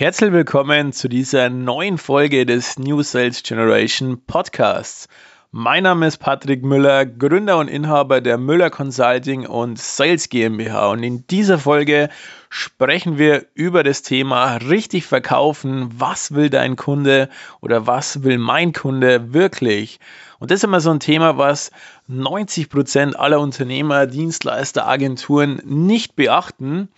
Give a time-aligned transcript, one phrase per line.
[0.00, 5.08] Herzlich willkommen zu dieser neuen Folge des New Sales Generation Podcasts.
[5.50, 10.88] Mein Name ist Patrick Müller, Gründer und Inhaber der Müller Consulting und Sales GmbH.
[10.92, 12.08] Und in dieser Folge
[12.52, 15.88] sprechen wir über das Thema richtig verkaufen.
[15.96, 17.30] Was will dein Kunde
[17.60, 20.00] oder was will mein Kunde wirklich?
[20.40, 21.70] Und das ist immer so ein Thema, was
[22.08, 26.88] 90 Prozent aller Unternehmer, Dienstleister, Agenturen nicht beachten,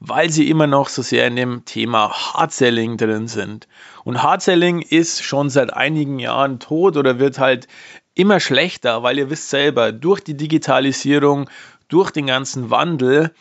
[0.00, 3.68] weil sie immer noch so sehr in dem Thema Hard Selling drin sind.
[4.04, 7.68] Und Hard Selling ist schon seit einigen Jahren tot oder wird halt
[8.14, 11.50] immer schlechter, weil ihr wisst selber, durch die Digitalisierung,
[11.88, 13.34] durch den ganzen Wandel,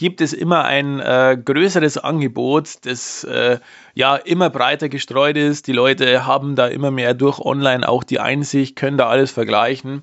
[0.00, 3.58] gibt es immer ein äh, größeres Angebot, das äh,
[3.92, 5.66] ja immer breiter gestreut ist.
[5.66, 10.02] Die Leute haben da immer mehr durch Online auch die Einsicht, können da alles vergleichen.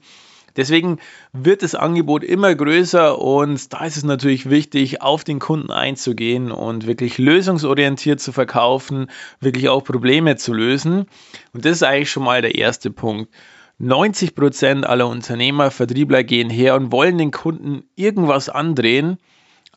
[0.55, 0.99] Deswegen
[1.33, 6.51] wird das Angebot immer größer und da ist es natürlich wichtig, auf den Kunden einzugehen
[6.51, 9.07] und wirklich lösungsorientiert zu verkaufen,
[9.39, 11.07] wirklich auch Probleme zu lösen.
[11.53, 13.34] Und das ist eigentlich schon mal der erste Punkt.
[13.79, 19.17] 90 Prozent aller Unternehmer, Vertriebler gehen her und wollen den Kunden irgendwas andrehen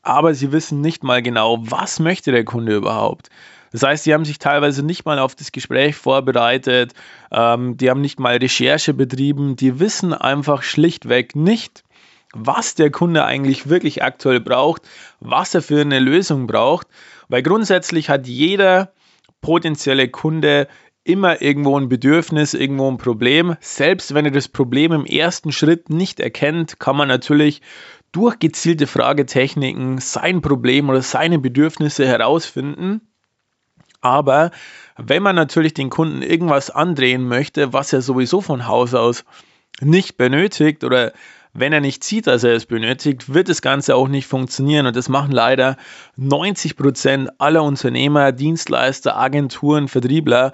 [0.02, 3.28] aber sie wissen nicht mal genau, was möchte der Kunde überhaupt.
[3.72, 6.92] Das heißt, sie haben sich teilweise nicht mal auf das Gespräch vorbereitet,
[7.30, 11.84] ähm, die haben nicht mal Recherche betrieben, die wissen einfach schlichtweg nicht,
[12.32, 14.82] was der Kunde eigentlich wirklich aktuell braucht,
[15.20, 16.88] was er für eine Lösung braucht,
[17.28, 18.92] weil grundsätzlich hat jeder
[19.40, 20.68] potenzielle Kunde
[21.10, 23.56] immer irgendwo ein Bedürfnis, irgendwo ein Problem.
[23.60, 27.62] Selbst wenn er das Problem im ersten Schritt nicht erkennt, kann man natürlich
[28.12, 33.00] durch gezielte Fragetechniken sein Problem oder seine Bedürfnisse herausfinden.
[34.00, 34.50] Aber
[34.96, 39.24] wenn man natürlich den Kunden irgendwas andrehen möchte, was er sowieso von Haus aus
[39.80, 41.12] nicht benötigt oder
[41.52, 44.86] wenn er nicht sieht, dass er es benötigt, wird das Ganze auch nicht funktionieren.
[44.86, 45.76] Und das machen leider
[46.16, 50.52] 90 Prozent aller Unternehmer, Dienstleister, Agenturen, Vertriebler.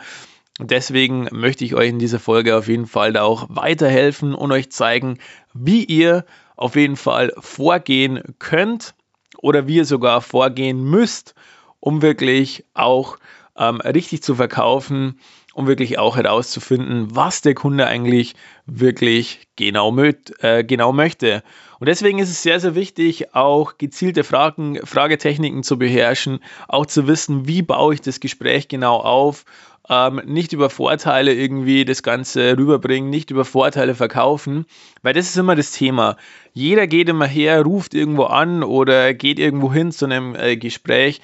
[0.59, 4.71] Deswegen möchte ich euch in dieser Folge auf jeden Fall da auch weiterhelfen und euch
[4.71, 5.19] zeigen,
[5.53, 6.25] wie ihr
[6.57, 8.95] auf jeden Fall vorgehen könnt
[9.39, 11.35] oder wie ihr sogar vorgehen müsst,
[11.81, 13.19] um wirklich auch
[13.59, 15.21] ähm, richtig zu verkaufen,
[15.53, 19.95] um wirklich auch herauszufinden, was der Kunde eigentlich wirklich genau,
[20.41, 21.43] äh, genau möchte.
[21.79, 27.07] Und deswegen ist es sehr, sehr wichtig, auch gezielte Fragen, Fragetechniken zu beherrschen, auch zu
[27.07, 29.45] wissen, wie baue ich das Gespräch genau auf,
[29.89, 34.67] ähm, nicht über Vorteile irgendwie das Ganze rüberbringen, nicht über Vorteile verkaufen,
[35.03, 36.17] weil das ist immer das Thema.
[36.53, 41.21] Jeder geht immer her, ruft irgendwo an oder geht irgendwo hin zu einem äh, Gespräch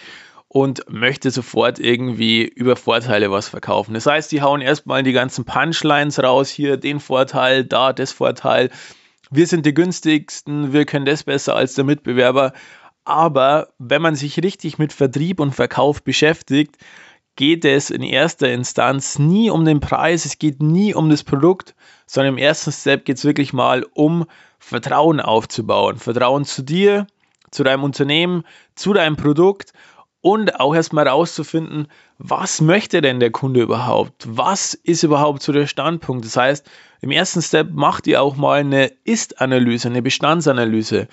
[0.49, 3.95] und möchte sofort irgendwie über Vorteile was verkaufen.
[3.95, 8.71] Das heißt, die hauen erstmal die ganzen Punchlines raus, hier den Vorteil, da das Vorteil.
[9.31, 12.53] Wir sind die günstigsten, wir können das besser als der Mitbewerber.
[13.05, 16.77] Aber wenn man sich richtig mit Vertrieb und Verkauf beschäftigt,
[17.37, 21.75] geht es in erster Instanz nie um den Preis, es geht nie um das Produkt,
[22.07, 24.27] sondern im ersten Step geht es wirklich mal um
[24.59, 25.97] Vertrauen aufzubauen.
[25.97, 27.07] Vertrauen zu dir,
[27.51, 28.45] zu deinem Unternehmen,
[28.75, 29.73] zu deinem Produkt
[30.21, 31.89] und auch erstmal rauszufinden,
[32.19, 34.25] was möchte denn der Kunde überhaupt?
[34.29, 36.25] Was ist überhaupt so der Standpunkt?
[36.25, 36.71] Das heißt,
[37.01, 41.09] im ersten Step macht ihr auch mal eine Ist-Analyse, eine Bestandsanalyse.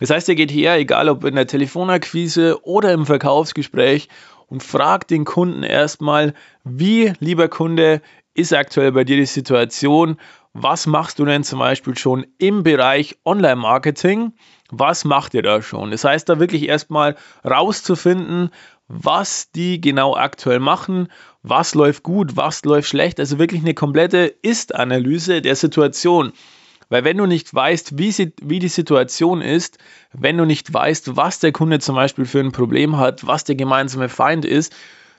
[0.00, 4.08] Das heißt, ihr geht her, egal ob in der Telefonakquise oder im Verkaufsgespräch
[4.48, 8.02] und frag den Kunden erstmal, wie, lieber Kunde,
[8.34, 10.16] ist aktuell bei dir die Situation?
[10.52, 14.32] Was machst du denn zum Beispiel schon im Bereich Online-Marketing?
[14.70, 15.90] Was macht ihr da schon?
[15.90, 18.50] Das heißt, da wirklich erstmal rauszufinden,
[18.88, 21.08] was die genau aktuell machen,
[21.42, 23.20] was läuft gut, was läuft schlecht.
[23.20, 26.32] Also wirklich eine komplette Ist-Analyse der Situation.
[26.88, 29.78] Weil wenn du nicht weißt, wie, sie, wie die Situation ist,
[30.12, 33.56] wenn du nicht weißt, was der Kunde zum Beispiel für ein Problem hat, was der
[33.56, 34.74] gemeinsame Feind ist,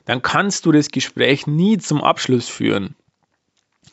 [0.05, 2.95] dann kannst du das Gespräch nie zum Abschluss führen.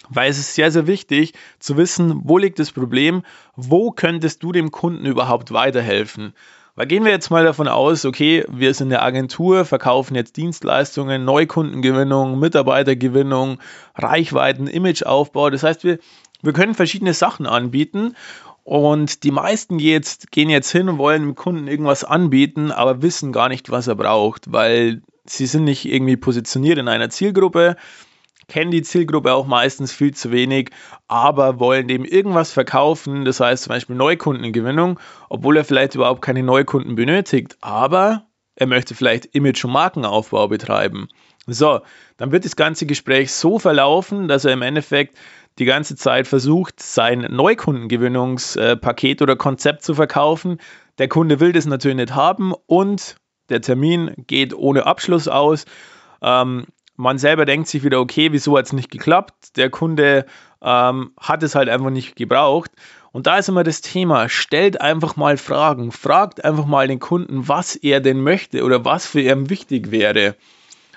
[0.08, 3.22] Weil es ist sehr, sehr wichtig zu wissen, wo liegt das Problem,
[3.56, 6.32] wo könntest du dem Kunden überhaupt weiterhelfen.
[6.76, 11.24] Weil gehen wir jetzt mal davon aus, okay, wir sind eine Agentur, verkaufen jetzt Dienstleistungen,
[11.24, 13.58] Neukundengewinnung, Mitarbeitergewinnung,
[13.94, 15.48] Reichweiten, Imageaufbau.
[15.48, 15.98] Das heißt, wir
[16.46, 18.14] wir können verschiedene Sachen anbieten
[18.64, 23.32] und die meisten jetzt, gehen jetzt hin und wollen dem Kunden irgendwas anbieten, aber wissen
[23.32, 27.76] gar nicht, was er braucht, weil sie sind nicht irgendwie positioniert in einer Zielgruppe,
[28.48, 30.70] kennen die Zielgruppe auch meistens viel zu wenig,
[31.08, 36.42] aber wollen dem irgendwas verkaufen, das heißt zum Beispiel Neukundengewinnung, obwohl er vielleicht überhaupt keine
[36.42, 41.08] Neukunden benötigt, aber er möchte vielleicht Image- und Markenaufbau betreiben.
[41.46, 41.80] So,
[42.16, 45.16] dann wird das ganze Gespräch so verlaufen, dass er im Endeffekt
[45.58, 50.58] die ganze Zeit versucht, sein Neukundengewinnungspaket oder Konzept zu verkaufen.
[50.98, 53.16] Der Kunde will das natürlich nicht haben und
[53.48, 55.64] der Termin geht ohne Abschluss aus.
[56.20, 56.66] Ähm,
[56.96, 59.56] man selber denkt sich wieder, okay, wieso hat es nicht geklappt?
[59.56, 60.26] Der Kunde
[60.62, 62.70] ähm, hat es halt einfach nicht gebraucht.
[63.12, 67.48] Und da ist immer das Thema, stellt einfach mal Fragen, fragt einfach mal den Kunden,
[67.48, 70.36] was er denn möchte oder was für ihn wichtig wäre.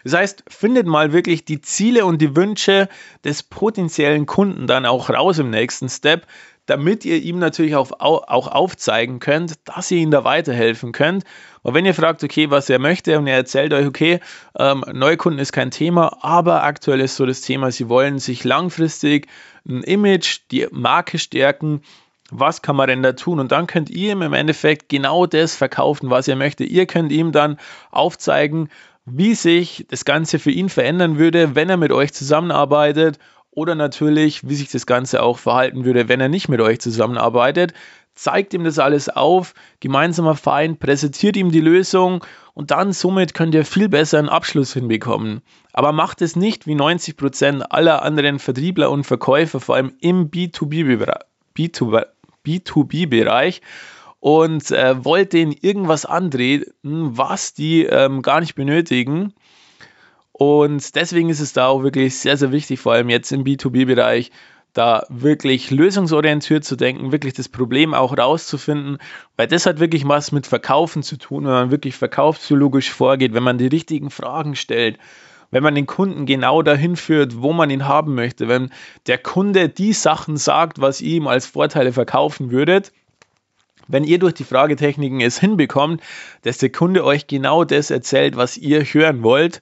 [0.04, 2.90] Das heißt, findet mal wirklich die Ziele und die Wünsche
[3.24, 6.26] des potenziellen Kunden dann auch raus im nächsten Step,
[6.70, 11.24] damit ihr ihm natürlich auch, aufzeigen könnt, dass ihr ihm da weiterhelfen könnt.
[11.64, 14.20] Und wenn ihr fragt, okay, was er möchte und er erzählt euch, okay,
[14.58, 19.28] ähm, Neukunden ist kein Thema, aber aktuell ist so das Thema, sie wollen sich langfristig
[19.68, 21.82] ein Image, die Marke stärken.
[22.32, 23.40] Was kann man denn da tun?
[23.40, 26.64] Und dann könnt ihr ihm im Endeffekt genau das verkaufen, was er möchte.
[26.64, 27.58] Ihr könnt ihm dann
[27.90, 28.70] aufzeigen,
[29.12, 33.20] wie sich das Ganze für ihn verändern würde, wenn er mit euch zusammenarbeitet
[33.52, 37.74] oder natürlich, wie sich das Ganze auch verhalten würde, wenn er nicht mit euch zusammenarbeitet.
[38.14, 42.24] Zeigt ihm das alles auf, gemeinsamer Feind, präsentiert ihm die Lösung
[42.54, 45.42] und dann somit könnt ihr viel besser einen Abschluss hinbekommen.
[45.72, 51.26] Aber macht es nicht wie 90% aller anderen Vertriebler und Verkäufer, vor allem im B2B-Bereich.
[52.46, 53.08] B2B
[54.20, 59.34] und äh, wollt denen irgendwas andrehen, was die ähm, gar nicht benötigen.
[60.32, 64.32] Und deswegen ist es da auch wirklich sehr, sehr wichtig, vor allem jetzt im B2B-Bereich,
[64.74, 69.00] da wirklich lösungsorientiert zu denken, wirklich das Problem auch rauszufinden,
[69.36, 73.44] weil das hat wirklich was mit Verkaufen zu tun, wenn man wirklich verkaufspsychologisch vorgeht, wenn
[73.44, 75.00] man die richtigen Fragen stellt,
[75.50, 78.70] wenn man den Kunden genau dahin führt, wo man ihn haben möchte, wenn
[79.08, 82.92] der Kunde die Sachen sagt, was ihr ihm als Vorteile verkaufen würdet,
[83.90, 86.02] wenn ihr durch die Fragetechniken es hinbekommt,
[86.44, 89.62] dass der Kunde euch genau das erzählt, was ihr hören wollt,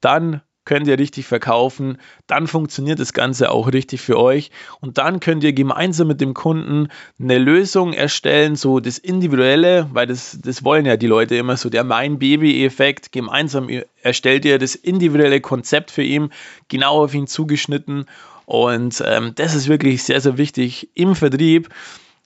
[0.00, 4.50] dann könnt ihr richtig verkaufen, dann funktioniert das Ganze auch richtig für euch
[4.80, 6.88] und dann könnt ihr gemeinsam mit dem Kunden
[7.20, 11.68] eine Lösung erstellen, so das Individuelle, weil das, das wollen ja die Leute immer so,
[11.68, 13.68] der Mein-Baby-Effekt, gemeinsam
[14.02, 16.30] erstellt ihr das individuelle Konzept für ihn,
[16.68, 18.06] genau auf ihn zugeschnitten
[18.46, 21.68] und ähm, das ist wirklich sehr, sehr wichtig im Vertrieb.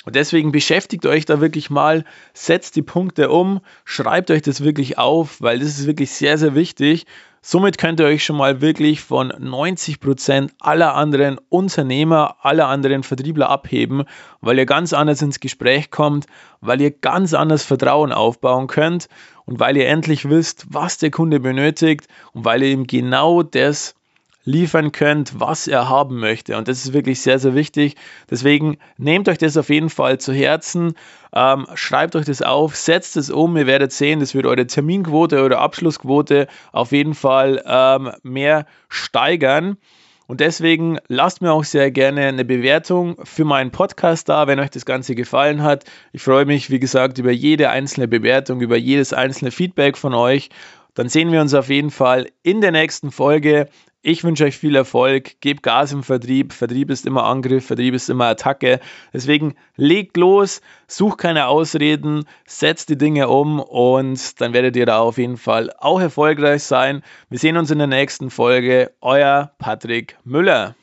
[0.04, 4.96] Und deswegen beschäftigt euch da wirklich mal, setzt die Punkte um, schreibt euch das wirklich
[4.96, 7.04] auf, weil das ist wirklich sehr, sehr wichtig.
[7.40, 13.48] Somit könnt ihr euch schon mal wirklich von 90% aller anderen Unternehmer, aller anderen Vertriebler
[13.48, 14.04] abheben,
[14.40, 16.26] weil ihr ganz anders ins Gespräch kommt,
[16.60, 19.08] weil ihr ganz anders Vertrauen aufbauen könnt
[19.46, 23.94] und weil ihr endlich wisst, was der Kunde benötigt und weil ihr ihm genau das
[24.48, 26.56] liefern könnt, was er haben möchte.
[26.56, 27.96] Und das ist wirklich sehr, sehr wichtig.
[28.30, 30.94] Deswegen nehmt euch das auf jeden Fall zu Herzen,
[31.34, 33.56] ähm, schreibt euch das auf, setzt es um.
[33.58, 39.76] Ihr werdet sehen, das wird eure Terminquote oder Abschlussquote auf jeden Fall ähm, mehr steigern.
[40.26, 44.70] Und deswegen lasst mir auch sehr gerne eine Bewertung für meinen Podcast da, wenn euch
[44.70, 45.84] das Ganze gefallen hat.
[46.12, 50.50] Ich freue mich, wie gesagt, über jede einzelne Bewertung, über jedes einzelne Feedback von euch.
[50.98, 53.68] Dann sehen wir uns auf jeden Fall in der nächsten Folge.
[54.00, 56.52] Ich wünsche euch viel Erfolg, gebt Gas im Vertrieb.
[56.52, 58.78] Vertrieb ist immer Angriff, Vertrieb ist immer Attacke.
[59.12, 65.00] Deswegen legt los, sucht keine Ausreden, setzt die Dinge um und dann werdet ihr da
[65.00, 67.02] auf jeden Fall auch erfolgreich sein.
[67.28, 68.92] Wir sehen uns in der nächsten Folge.
[69.00, 70.76] Euer Patrick Müller.